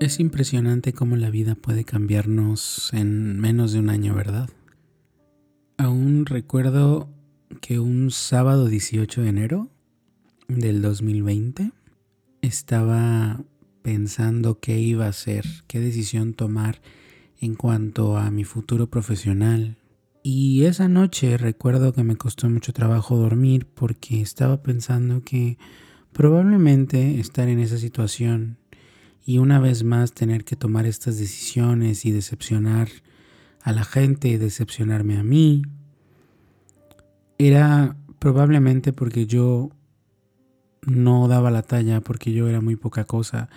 Es 0.00 0.18
impresionante 0.18 0.94
cómo 0.94 1.16
la 1.16 1.28
vida 1.28 1.54
puede 1.54 1.84
cambiarnos 1.84 2.90
en 2.94 3.38
menos 3.38 3.72
de 3.72 3.80
un 3.80 3.90
año, 3.90 4.14
¿verdad? 4.14 4.48
Aún 5.76 6.24
recuerdo 6.24 7.10
que 7.60 7.80
un 7.80 8.10
sábado 8.10 8.68
18 8.68 9.20
de 9.20 9.28
enero 9.28 9.68
del 10.48 10.80
2020 10.80 11.72
estaba 12.40 13.42
pensando 13.82 14.58
qué 14.58 14.78
iba 14.78 15.04
a 15.04 15.10
hacer, 15.10 15.44
qué 15.66 15.80
decisión 15.80 16.32
tomar 16.32 16.80
en 17.38 17.54
cuanto 17.54 18.16
a 18.16 18.30
mi 18.30 18.44
futuro 18.44 18.88
profesional. 18.88 19.76
Y 20.22 20.64
esa 20.64 20.88
noche 20.88 21.36
recuerdo 21.36 21.92
que 21.92 22.04
me 22.04 22.16
costó 22.16 22.48
mucho 22.48 22.72
trabajo 22.72 23.18
dormir 23.18 23.66
porque 23.66 24.22
estaba 24.22 24.62
pensando 24.62 25.22
que 25.24 25.58
probablemente 26.12 27.20
estar 27.20 27.50
en 27.50 27.58
esa 27.58 27.76
situación 27.76 28.59
y 29.24 29.38
una 29.38 29.58
vez 29.60 29.84
más 29.84 30.12
tener 30.12 30.44
que 30.44 30.56
tomar 30.56 30.86
estas 30.86 31.18
decisiones 31.18 32.04
y 32.04 32.10
decepcionar 32.10 32.88
a 33.62 33.72
la 33.72 33.84
gente 33.84 34.28
y 34.28 34.38
decepcionarme 34.38 35.18
a 35.18 35.22
mí, 35.22 35.62
era 37.38 37.96
probablemente 38.18 38.92
porque 38.92 39.26
yo 39.26 39.70
no 40.86 41.28
daba 41.28 41.50
la 41.50 41.62
talla, 41.62 42.00
porque 42.00 42.32
yo 42.32 42.48
era 42.48 42.60
muy 42.60 42.76
poca 42.76 43.04
cosa 43.04 43.48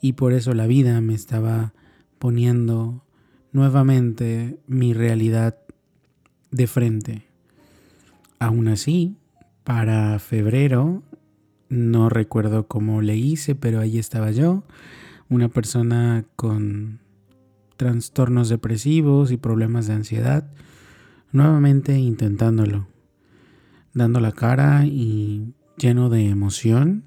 y 0.00 0.14
por 0.14 0.32
eso 0.32 0.54
la 0.54 0.66
vida 0.66 1.00
me 1.00 1.14
estaba 1.14 1.72
poniendo 2.18 3.04
nuevamente 3.52 4.58
mi 4.66 4.92
realidad 4.92 5.56
de 6.50 6.66
frente. 6.66 7.26
Aún 8.38 8.68
así, 8.68 9.16
para 9.64 10.18
febrero, 10.18 11.02
no 11.68 12.08
recuerdo 12.08 12.66
cómo 12.66 13.00
le 13.00 13.16
hice, 13.16 13.54
pero 13.54 13.80
ahí 13.80 13.98
estaba 13.98 14.30
yo 14.32 14.64
una 15.32 15.48
persona 15.48 16.26
con 16.36 17.00
trastornos 17.78 18.50
depresivos 18.50 19.32
y 19.32 19.38
problemas 19.38 19.86
de 19.86 19.94
ansiedad, 19.94 20.52
nuevamente 21.32 21.98
intentándolo, 21.98 22.86
dando 23.94 24.20
la 24.20 24.32
cara 24.32 24.84
y 24.84 25.54
lleno 25.78 26.10
de 26.10 26.28
emoción, 26.28 27.04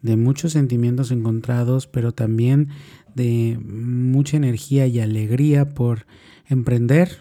de 0.00 0.16
muchos 0.16 0.52
sentimientos 0.52 1.10
encontrados, 1.10 1.86
pero 1.86 2.12
también 2.12 2.68
de 3.14 3.60
mucha 3.62 4.38
energía 4.38 4.86
y 4.86 5.00
alegría 5.00 5.68
por 5.68 6.06
emprender, 6.48 7.18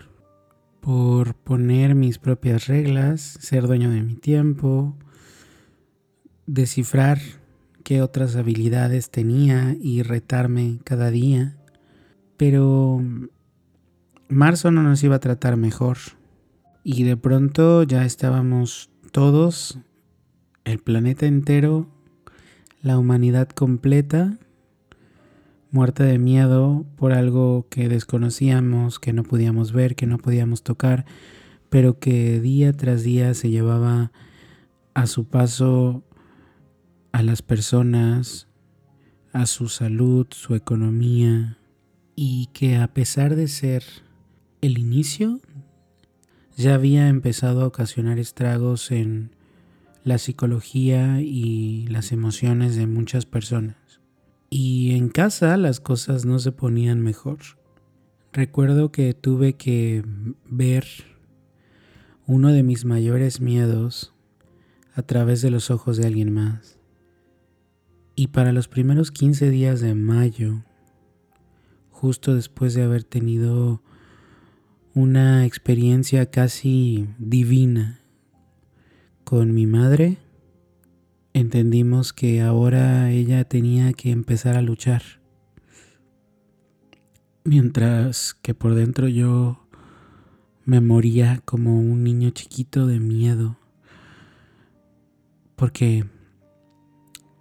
por 0.80 1.36
poner 1.36 1.94
mis 1.94 2.20
propias 2.20 2.68
reglas, 2.68 3.22
ser 3.22 3.68
dueño 3.68 3.92
de 3.92 4.02
mi 4.02 4.16
tiempo, 4.16 4.96
descifrar 6.48 7.20
qué 7.82 8.02
otras 8.02 8.36
habilidades 8.36 9.10
tenía 9.10 9.76
y 9.82 10.04
retarme 10.04 10.80
cada 10.84 11.12
día. 11.12 11.58
Pero 12.38 13.02
marzo 14.28 14.72
no 14.72 14.84
nos 14.84 15.04
iba 15.04 15.18
a 15.18 15.20
tratar 15.20 15.58
mejor. 15.58 15.98
Y 16.84 17.04
de 17.04 17.18
pronto 17.18 17.84
ya 17.84 18.06
estábamos 18.06 18.90
todos, 19.12 19.78
el 20.64 20.80
planeta 20.80 21.26
entero, 21.26 21.88
la 22.82 22.98
humanidad 22.98 23.50
completa, 23.50 24.38
muerta 25.72 26.04
de 26.04 26.18
miedo 26.18 26.86
por 26.96 27.14
algo 27.14 27.68
que 27.70 27.88
desconocíamos, 27.88 29.00
que 29.00 29.14
no 29.14 29.24
podíamos 29.24 29.72
ver, 29.72 29.96
que 29.96 30.08
no 30.08 30.18
podíamos 30.18 30.64
tocar, 30.64 31.06
pero 31.70 32.00
que 32.00 32.40
día 32.40 32.74
tras 32.74 33.04
día 33.04 33.34
se 33.34 33.50
llevaba 33.50 34.12
a 34.94 35.08
su 35.08 35.26
paso 35.26 36.04
a 37.12 37.24
las 37.24 37.42
personas, 37.42 38.48
a 39.34 39.46
su 39.46 39.68
salud, 39.68 40.28
su 40.32 40.56
economía, 40.56 41.58
y 42.16 42.48
que 42.54 42.78
a 42.78 42.94
pesar 42.94 43.36
de 43.36 43.48
ser 43.48 43.84
el 44.62 44.78
inicio, 44.78 45.40
ya 46.58 46.76
había 46.76 47.08
empezado 47.08 47.62
a 47.62 47.68
ocasionar 47.68 48.20
estragos 48.20 48.92
en 48.92 49.32
la 50.04 50.18
psicología 50.18 51.22
y 51.22 51.88
las 51.88 52.12
emociones 52.12 52.76
de 52.76 52.88
muchas 52.88 53.26
personas. 53.26 54.02
Y 54.50 54.96
en 54.96 55.10
casa 55.10 55.56
las 55.58 55.80
cosas 55.80 56.26
no 56.26 56.40
se 56.40 56.52
ponían 56.52 57.02
mejor. 57.02 57.40
Recuerdo 58.34 58.92
que 58.92 59.14
tuve 59.14 59.54
que 59.54 60.04
ver 60.46 60.86
uno 62.28 62.52
de 62.52 62.64
mis 62.64 62.86
mayores 62.86 63.42
miedos 63.42 64.14
a 64.94 65.04
través 65.04 65.42
de 65.42 65.52
los 65.52 65.72
ojos 65.72 65.98
de 65.98 66.08
alguien 66.08 66.34
más. 66.34 66.81
Y 68.16 68.28
para 68.28 68.52
los 68.52 68.68
primeros 68.68 69.12
15 69.12 69.50
días 69.50 69.82
de 69.82 69.96
mayo, 69.96 70.64
justo 71.90 72.36
después 72.36 72.74
de 72.74 72.84
haber 72.84 73.04
tenido 73.04 73.82
una 74.94 75.46
experiencia 75.46 76.30
casi 76.30 77.08
divina 77.18 78.02
con 79.24 79.54
mi 79.54 79.66
madre, 79.66 80.18
entendimos 81.34 82.12
que 82.12 82.42
ahora 82.42 83.12
ella 83.12 83.46
tenía 83.46 83.94
que 83.94 84.12
empezar 84.12 84.56
a 84.56 84.62
luchar. 84.62 85.04
Mientras 87.44 88.34
que 88.34 88.54
por 88.54 88.76
dentro 88.76 89.08
yo 89.08 89.66
me 90.66 90.80
moría 90.80 91.42
como 91.44 91.80
un 91.80 92.04
niño 92.04 92.30
chiquito 92.32 92.88
de 92.88 93.00
miedo. 93.00 93.58
Porque 95.56 96.06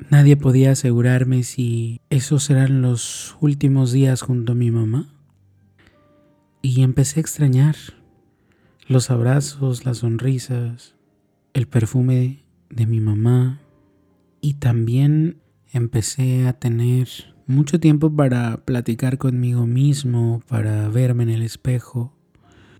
Nadie 0.08 0.36
podía 0.36 0.72
asegurarme 0.72 1.42
si 1.42 2.00
esos 2.10 2.48
eran 2.50 2.80
los 2.80 3.36
últimos 3.40 3.92
días 3.92 4.22
junto 4.22 4.52
a 4.52 4.54
mi 4.54 4.70
mamá. 4.70 5.08
Y 6.62 6.82
empecé 6.82 7.20
a 7.20 7.22
extrañar 7.22 7.76
los 8.86 9.10
abrazos, 9.10 9.84
las 9.84 9.98
sonrisas, 9.98 10.94
el 11.52 11.68
perfume 11.68 12.44
de 12.70 12.86
mi 12.86 13.00
mamá. 13.00 13.60
Y 14.40 14.54
también 14.54 15.36
empecé 15.72 16.46
a 16.48 16.54
tener 16.54 17.08
mucho 17.46 17.78
tiempo 17.78 18.14
para 18.14 18.56
platicar 18.64 19.18
conmigo 19.18 19.66
mismo, 19.66 20.42
para 20.48 20.88
verme 20.88 21.24
en 21.24 21.30
el 21.30 21.42
espejo 21.42 22.12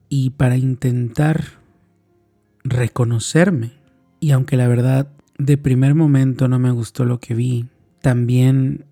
y 0.08 0.30
para 0.30 0.56
intentar 0.56 1.44
reconocerme. 2.64 3.72
Y 4.20 4.32
aunque 4.32 4.56
la 4.56 4.68
verdad 4.68 5.12
de 5.40 5.56
primer 5.56 5.94
momento 5.94 6.48
no 6.48 6.58
me 6.58 6.70
gustó 6.70 7.04
lo 7.04 7.18
que 7.18 7.34
vi. 7.34 7.68
También 8.02 8.84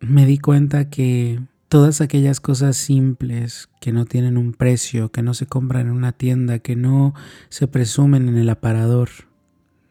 me 0.00 0.26
di 0.26 0.38
cuenta 0.38 0.90
que 0.90 1.40
todas 1.68 2.00
aquellas 2.00 2.40
cosas 2.40 2.76
simples 2.76 3.68
que 3.80 3.92
no 3.92 4.04
tienen 4.04 4.36
un 4.36 4.52
precio, 4.52 5.10
que 5.10 5.22
no 5.22 5.34
se 5.34 5.46
compran 5.46 5.86
en 5.86 5.92
una 5.92 6.12
tienda, 6.12 6.58
que 6.58 6.76
no 6.76 7.14
se 7.48 7.66
presumen 7.66 8.28
en 8.28 8.36
el 8.36 8.50
aparador, 8.50 9.08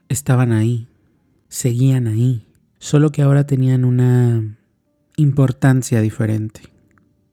estaban 0.09 0.51
ahí, 0.51 0.88
seguían 1.50 2.07
ahí, 2.07 2.45
solo 2.78 3.12
que 3.12 3.23
ahora 3.23 3.45
tenían 3.45 3.83
una 3.83 4.57
importancia 5.17 6.01
diferente. 6.01 6.62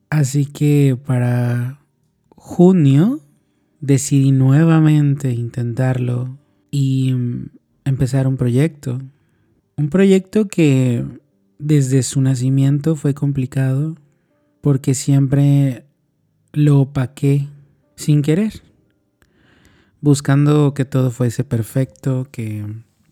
Así 0.09 0.45
que 0.45 0.97
para 1.05 1.79
junio 2.29 3.21
decidí 3.79 4.31
nuevamente 4.31 5.31
intentarlo 5.31 6.37
y 6.71 7.15
empezar 7.85 8.27
un 8.27 8.37
proyecto. 8.37 8.99
Un 9.77 9.89
proyecto 9.89 10.47
que 10.47 11.05
desde 11.59 12.03
su 12.03 12.21
nacimiento 12.21 12.95
fue 12.95 13.13
complicado 13.13 13.95
porque 14.61 14.93
siempre 14.93 15.85
lo 16.53 16.81
opaqué 16.81 17.47
sin 17.95 18.21
querer, 18.21 18.61
buscando 20.01 20.73
que 20.73 20.85
todo 20.85 21.11
fuese 21.11 21.43
perfecto, 21.43 22.27
que 22.31 22.65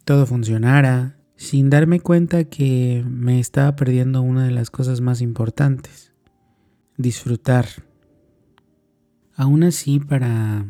todo 0.03 0.25
funcionara, 0.25 1.17
sin 1.35 1.69
darme 1.69 1.99
cuenta 1.99 2.43
que 2.43 3.03
me 3.07 3.39
estaba 3.39 3.75
perdiendo 3.75 4.21
una 4.21 4.45
de 4.45 4.51
las 4.51 4.69
cosas 4.69 4.99
más 4.99 5.21
importantes, 5.21 6.11
disfrutar. 6.97 7.67
Aún 9.35 9.63
así, 9.63 9.99
para 9.99 10.65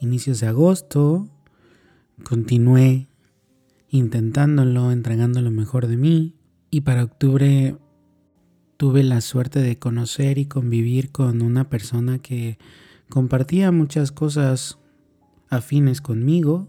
inicios 0.00 0.40
de 0.40 0.48
agosto, 0.48 1.28
continué 2.24 3.06
intentándolo, 3.94 4.90
entregando 4.90 5.40
lo 5.40 5.52
mejor 5.52 5.86
de 5.86 5.96
mí. 5.96 6.34
Y 6.68 6.80
para 6.80 7.04
octubre 7.04 7.76
tuve 8.76 9.04
la 9.04 9.20
suerte 9.20 9.60
de 9.60 9.78
conocer 9.78 10.36
y 10.38 10.46
convivir 10.46 11.12
con 11.12 11.42
una 11.42 11.70
persona 11.70 12.18
que 12.18 12.58
compartía 13.08 13.70
muchas 13.70 14.10
cosas 14.10 14.78
afines 15.48 16.00
conmigo 16.00 16.66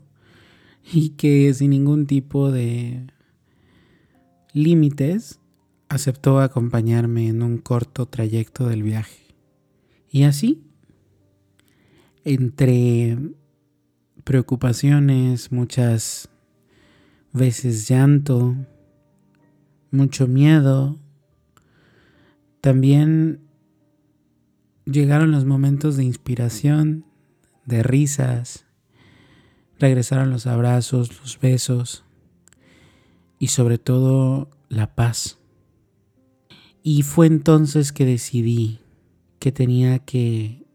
y 0.93 1.09
que 1.11 1.51
sin 1.55 1.71
ningún 1.71 2.05
tipo 2.05 2.51
de 2.51 3.07
límites 4.53 5.39
aceptó 5.89 6.41
acompañarme 6.41 7.27
en 7.27 7.41
un 7.41 7.57
corto 7.57 8.05
trayecto 8.05 8.67
del 8.67 8.83
viaje. 8.83 9.33
Y 10.11 10.23
así, 10.25 10.61
entre 12.23 13.17
preocupaciones, 14.23 15.51
muchas 15.51 16.29
veces 17.35 17.87
llanto, 17.87 18.55
mucho 19.91 20.27
miedo, 20.27 20.97
También 22.61 23.41
llegaron 24.85 25.31
los 25.31 25.45
momentos 25.45 25.97
de 25.97 26.03
inspiración, 26.03 27.05
de 27.65 27.83
risas, 27.83 28.65
regresaron 29.77 30.31
los 30.31 30.47
abrazos, 30.47 31.19
los 31.21 31.39
besos 31.39 32.03
y 33.37 33.47
sobre 33.47 33.77
todo 33.77 34.49
la 34.67 34.95
paz. 34.95 35.37
Y 36.81 37.03
fue 37.03 37.27
entonces 37.27 37.91
que 37.91 38.05
decidí 38.05 38.79
que 39.37 39.51
tenía 39.51 39.99
que 39.99 40.65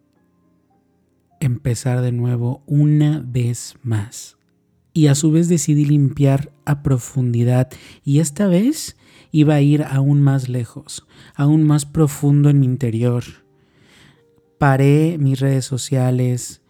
empezar 1.40 2.02
de 2.02 2.12
nuevo 2.12 2.62
una 2.66 3.20
vez 3.26 3.74
más. 3.82 4.36
Y 4.92 5.06
a 5.06 5.14
su 5.14 5.30
vez 5.30 5.48
decidí 5.48 5.84
limpiar 5.84 6.52
a 6.64 6.82
profundidad 6.82 7.70
y 8.04 8.18
esta 8.18 8.46
vez 8.46 8.96
iba 9.32 9.54
a 9.54 9.60
ir 9.60 9.84
aún 9.84 10.20
más 10.20 10.48
lejos, 10.48 11.06
aún 11.34 11.62
más 11.64 11.86
profundo 11.86 12.50
en 12.50 12.60
mi 12.60 12.66
interior. 12.66 13.24
Paré 14.58 15.16
mis 15.18 15.40
redes 15.40 15.64
sociales, 15.64 16.60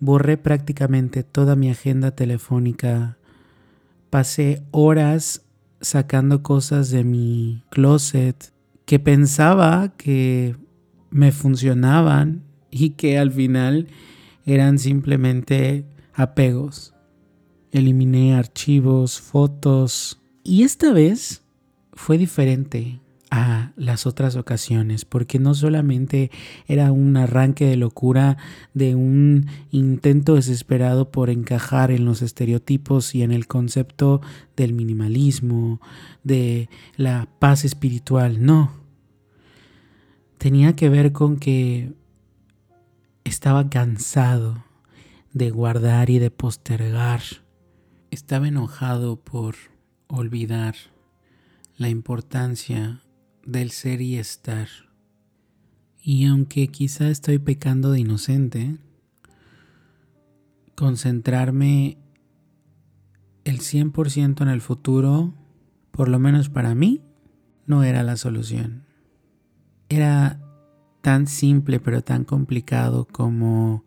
borré 0.00 0.36
prácticamente 0.36 1.22
toda 1.22 1.56
mi 1.56 1.70
agenda 1.70 2.10
telefónica, 2.10 3.18
pasé 4.10 4.62
horas 4.70 5.42
sacando 5.80 6.42
cosas 6.42 6.90
de 6.90 7.04
mi 7.04 7.62
closet 7.70 8.52
que 8.84 8.98
pensaba 8.98 9.94
que 9.96 10.56
me 11.10 11.32
funcionaban 11.32 12.42
y 12.70 12.90
que 12.90 13.18
al 13.18 13.30
final 13.30 13.88
eran 14.44 14.78
simplemente 14.78 15.86
apegos. 16.14 16.94
Eliminé 17.72 18.34
archivos, 18.34 19.20
fotos 19.20 20.20
y 20.42 20.62
esta 20.62 20.92
vez 20.92 21.42
fue 21.92 22.18
diferente 22.18 23.00
a 23.30 23.72
las 23.76 24.06
otras 24.06 24.34
ocasiones, 24.34 25.04
porque 25.04 25.38
no 25.38 25.54
solamente 25.54 26.30
era 26.66 26.90
un 26.90 27.16
arranque 27.16 27.64
de 27.64 27.76
locura 27.76 28.36
de 28.74 28.96
un 28.96 29.46
intento 29.70 30.34
desesperado 30.34 31.12
por 31.12 31.30
encajar 31.30 31.92
en 31.92 32.04
los 32.04 32.22
estereotipos 32.22 33.14
y 33.14 33.22
en 33.22 33.30
el 33.30 33.46
concepto 33.46 34.20
del 34.56 34.72
minimalismo, 34.72 35.80
de 36.24 36.68
la 36.96 37.28
paz 37.38 37.64
espiritual, 37.64 38.44
no. 38.44 38.72
Tenía 40.38 40.74
que 40.74 40.88
ver 40.88 41.12
con 41.12 41.36
que 41.36 41.92
estaba 43.22 43.70
cansado 43.70 44.64
de 45.32 45.50
guardar 45.50 46.10
y 46.10 46.18
de 46.18 46.32
postergar. 46.32 47.20
Estaba 48.10 48.48
enojado 48.48 49.20
por 49.20 49.54
olvidar 50.08 50.74
la 51.76 51.88
importancia 51.88 53.02
del 53.46 53.70
ser 53.70 54.00
y 54.00 54.16
estar. 54.16 54.68
Y 56.02 56.26
aunque 56.26 56.66
quizá 56.68 57.08
estoy 57.08 57.38
pecando 57.38 57.92
de 57.92 58.00
inocente, 58.00 58.78
concentrarme 60.74 61.98
el 63.44 63.60
100% 63.60 64.42
en 64.42 64.48
el 64.48 64.60
futuro, 64.60 65.32
por 65.92 66.08
lo 66.08 66.18
menos 66.18 66.48
para 66.48 66.74
mí, 66.74 67.02
no 67.66 67.84
era 67.84 68.02
la 68.02 68.16
solución. 68.16 68.86
Era 69.88 70.40
tan 71.00 71.28
simple 71.28 71.78
pero 71.78 72.02
tan 72.02 72.24
complicado 72.24 73.06
como 73.06 73.84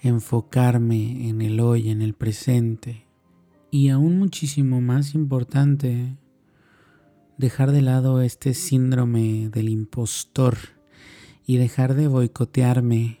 enfocarme 0.00 1.28
en 1.28 1.42
el 1.42 1.58
hoy, 1.58 1.90
en 1.90 2.02
el 2.02 2.14
presente. 2.14 3.07
Y 3.70 3.90
aún 3.90 4.18
muchísimo 4.18 4.80
más 4.80 5.14
importante, 5.14 6.16
dejar 7.36 7.70
de 7.72 7.82
lado 7.82 8.22
este 8.22 8.54
síndrome 8.54 9.50
del 9.50 9.68
impostor 9.68 10.56
y 11.46 11.56
dejar 11.56 11.94
de 11.94 12.08
boicotearme 12.08 13.20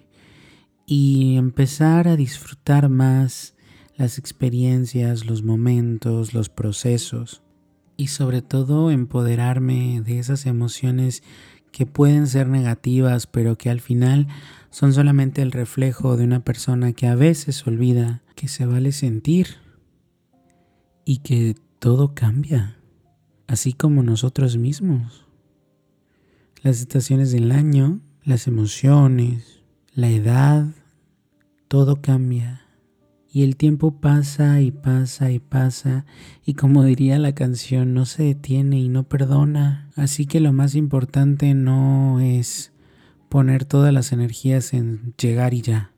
y 0.86 1.36
empezar 1.36 2.08
a 2.08 2.16
disfrutar 2.16 2.88
más 2.88 3.54
las 3.96 4.16
experiencias, 4.18 5.26
los 5.26 5.42
momentos, 5.42 6.32
los 6.32 6.48
procesos 6.48 7.42
y 7.98 8.06
sobre 8.06 8.42
todo 8.42 8.90
empoderarme 8.90 10.00
de 10.00 10.18
esas 10.18 10.46
emociones 10.46 11.22
que 11.72 11.84
pueden 11.84 12.26
ser 12.26 12.48
negativas 12.48 13.26
pero 13.26 13.58
que 13.58 13.68
al 13.68 13.80
final 13.80 14.28
son 14.70 14.94
solamente 14.94 15.42
el 15.42 15.52
reflejo 15.52 16.16
de 16.16 16.24
una 16.24 16.40
persona 16.40 16.92
que 16.92 17.06
a 17.06 17.14
veces 17.14 17.66
olvida 17.66 18.22
que 18.34 18.48
se 18.48 18.64
vale 18.64 18.92
sentir 18.92 19.67
y 21.08 21.20
que 21.20 21.56
todo 21.78 22.14
cambia 22.14 22.76
así 23.46 23.72
como 23.72 24.02
nosotros 24.02 24.58
mismos. 24.58 25.24
Las 26.62 26.80
estaciones 26.80 27.32
del 27.32 27.50
año, 27.50 28.00
las 28.24 28.46
emociones, 28.46 29.62
la 29.94 30.10
edad, 30.10 30.66
todo 31.66 32.02
cambia. 32.02 32.60
Y 33.32 33.42
el 33.42 33.56
tiempo 33.56 34.00
pasa 34.02 34.60
y 34.60 34.70
pasa 34.70 35.30
y 35.30 35.38
pasa 35.38 36.04
y 36.44 36.54
como 36.54 36.84
diría 36.84 37.18
la 37.18 37.34
canción, 37.34 37.94
no 37.94 38.04
se 38.04 38.24
detiene 38.24 38.78
y 38.78 38.90
no 38.90 39.04
perdona. 39.04 39.90
Así 39.96 40.26
que 40.26 40.40
lo 40.40 40.52
más 40.52 40.74
importante 40.74 41.54
no 41.54 42.20
es 42.20 42.72
poner 43.30 43.64
todas 43.64 43.94
las 43.94 44.12
energías 44.12 44.74
en 44.74 45.14
llegar 45.16 45.54
y 45.54 45.62
ya. 45.62 45.90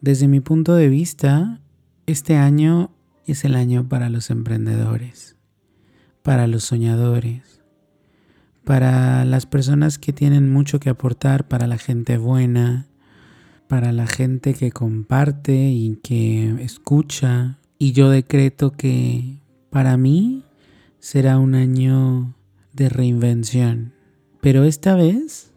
Desde 0.00 0.28
mi 0.28 0.38
punto 0.38 0.76
de 0.76 0.88
vista, 0.88 1.60
este 2.06 2.36
año 2.36 2.92
es 3.26 3.44
el 3.44 3.54
año 3.54 3.88
para 3.88 4.10
los 4.10 4.30
emprendedores 4.30 5.36
para 6.22 6.46
los 6.46 6.64
soñadores, 6.64 7.60
para 8.64 9.24
las 9.24 9.46
personas 9.46 9.98
que 9.98 10.12
tienen 10.12 10.50
mucho 10.50 10.80
que 10.80 10.90
aportar, 10.90 11.48
para 11.48 11.66
la 11.66 11.78
gente 11.78 12.16
buena, 12.16 12.86
para 13.68 13.92
la 13.92 14.06
gente 14.06 14.54
que 14.54 14.70
comparte 14.70 15.70
y 15.70 15.98
que 16.02 16.62
escucha. 16.62 17.58
Y 17.78 17.92
yo 17.92 18.08
decreto 18.08 18.72
que 18.72 19.38
para 19.70 19.96
mí 19.96 20.44
será 21.00 21.38
un 21.38 21.54
año 21.54 22.34
de 22.72 22.88
reinvención. 22.88 23.92
Pero 24.40 24.64
esta 24.64 24.94
vez 24.94 25.52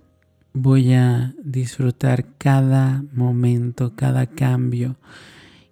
voy 0.53 0.93
a 0.93 1.35
disfrutar 1.43 2.25
cada 2.37 3.03
momento, 3.13 3.95
cada 3.95 4.25
cambio. 4.25 4.97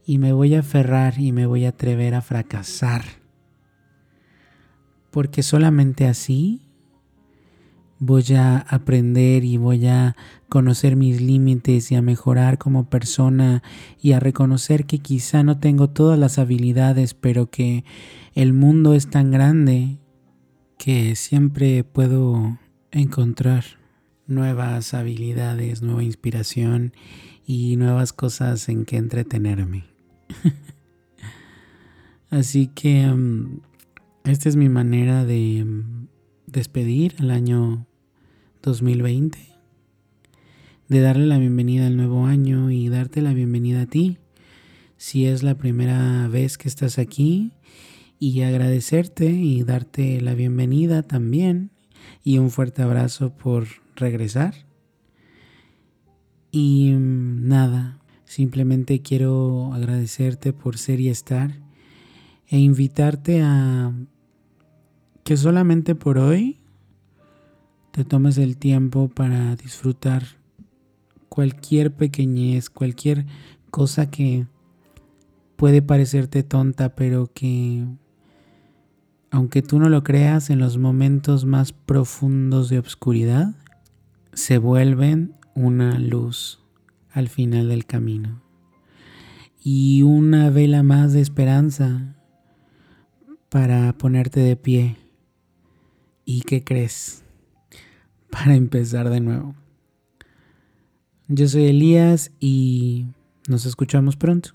Y 0.05 0.17
me 0.17 0.33
voy 0.33 0.55
a 0.55 0.59
aferrar 0.59 1.19
y 1.19 1.31
me 1.31 1.45
voy 1.45 1.65
a 1.65 1.69
atrever 1.69 2.15
a 2.15 2.21
fracasar 2.21 3.23
porque 5.13 5.43
solamente 5.43 6.07
así 6.07 6.63
voy 7.99 8.33
a 8.35 8.57
aprender 8.57 9.45
y 9.45 9.57
voy 9.57 9.85
a 9.85 10.15
conocer 10.49 10.95
mis 10.95 11.21
límites 11.21 11.91
y 11.91 11.95
a 11.95 12.01
mejorar 12.01 12.57
como 12.57 12.89
persona 12.89 13.61
y 14.01 14.13
a 14.13 14.19
reconocer 14.19 14.85
que 14.85 14.97
quizá 14.97 15.43
no 15.43 15.59
tengo 15.59 15.91
todas 15.91 16.17
las 16.17 16.39
habilidades, 16.39 17.13
pero 17.13 17.51
que 17.51 17.85
el 18.33 18.53
mundo 18.53 18.95
es 18.95 19.07
tan 19.07 19.29
grande 19.29 19.99
que 20.79 21.15
siempre 21.15 21.83
puedo 21.83 22.57
encontrar 22.91 23.63
nuevas 24.25 24.95
habilidades, 24.95 25.83
nueva 25.83 26.03
inspiración 26.03 26.91
y 27.45 27.77
nuevas 27.77 28.13
cosas 28.13 28.67
en 28.67 28.85
que 28.85 28.97
entretenerme. 28.97 29.92
Así 32.29 32.67
que... 32.67 33.07
Mm, 33.07 33.61
esta 34.25 34.47
es 34.47 34.55
mi 34.55 34.69
manera 34.69 35.25
de 35.25 35.65
mm, 35.65 36.07
despedir 36.47 37.15
el 37.19 37.29
año 37.29 37.87
2020, 38.61 39.37
de 40.87 41.01
darle 41.01 41.25
la 41.25 41.37
bienvenida 41.39 41.87
al 41.87 41.97
nuevo 41.97 42.25
año 42.25 42.71
y 42.71 42.87
darte 42.87 43.21
la 43.21 43.33
bienvenida 43.33 43.81
a 43.81 43.85
ti, 43.85 44.19
si 44.95 45.25
es 45.25 45.43
la 45.43 45.55
primera 45.55 46.29
vez 46.29 46.57
que 46.57 46.69
estás 46.69 46.99
aquí, 46.99 47.51
y 48.17 48.43
agradecerte 48.43 49.29
y 49.29 49.63
darte 49.63 50.21
la 50.21 50.35
bienvenida 50.35 51.03
también 51.03 51.71
y 52.23 52.37
un 52.37 52.49
fuerte 52.49 52.81
abrazo 52.81 53.35
por 53.35 53.67
regresar. 53.97 54.53
Y 56.49 56.93
mm, 56.93 57.45
nada, 57.45 57.92
simplemente 58.33 59.03
quiero 59.03 59.73
agradecerte 59.73 60.53
por 60.53 60.79
ser 60.79 60.99
y 60.99 61.09
estar 61.09 61.51
e 62.47 62.57
invitarte 62.57 63.43
a 63.43 63.93
que 65.23 65.37
solamente 65.37 65.93
por 65.93 66.17
hoy 66.17 66.59
te 67.91 68.03
tomes 68.03 68.39
el 68.39 68.57
tiempo 68.57 69.07
para 69.07 69.55
disfrutar 69.55 70.23
cualquier 71.29 71.93
pequeñez, 71.93 72.71
cualquier 72.71 73.27
cosa 73.69 74.09
que 74.09 74.47
puede 75.55 75.83
parecerte 75.83 76.41
tonta, 76.41 76.95
pero 76.95 77.29
que 77.31 77.85
aunque 79.29 79.61
tú 79.61 79.77
no 79.77 79.89
lo 79.89 80.03
creas, 80.03 80.49
en 80.49 80.57
los 80.57 80.79
momentos 80.79 81.45
más 81.45 81.71
profundos 81.71 82.69
de 82.69 82.79
obscuridad, 82.79 83.53
se 84.33 84.57
vuelven 84.57 85.35
una 85.53 85.99
luz 85.99 86.62
al 87.13 87.29
final 87.29 87.69
del 87.69 87.85
camino. 87.85 88.41
Y 89.63 90.01
una 90.01 90.49
vela 90.49 90.83
más 90.83 91.13
de 91.13 91.21
esperanza 91.21 92.15
para 93.49 93.97
ponerte 93.97 94.41
de 94.41 94.57
pie 94.57 94.97
¿Y 96.25 96.41
qué 96.41 96.63
crees? 96.63 97.23
para 98.29 98.55
empezar 98.55 99.09
de 99.09 99.19
nuevo. 99.19 99.55
Yo 101.27 101.47
soy 101.47 101.65
Elías 101.65 102.31
y 102.39 103.07
nos 103.47 103.65
escuchamos 103.65 104.15
pronto. 104.15 104.51